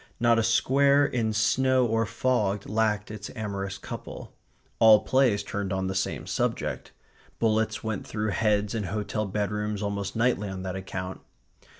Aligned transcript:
Not 0.19 0.39
a 0.39 0.43
square 0.43 1.05
in 1.05 1.31
snow 1.31 1.85
or 1.85 2.07
fog 2.07 2.67
lacked 2.67 3.11
its 3.11 3.29
amorous 3.35 3.77
couple. 3.77 4.33
All 4.79 5.01
plays 5.03 5.43
turned 5.43 5.71
on 5.71 5.85
the 5.85 5.93
same 5.93 6.25
subject. 6.25 6.91
Bullets 7.37 7.83
went 7.83 8.07
through 8.07 8.31
heads 8.31 8.73
in 8.73 8.85
hotel 8.85 9.27
bedrooms 9.27 9.83
almost 9.83 10.15
nightly 10.15 10.49
on 10.49 10.63
that 10.63 10.75
account. 10.75 11.21